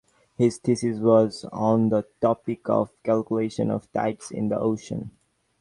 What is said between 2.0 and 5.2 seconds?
topic of "Calculation of Tides in the Ocean".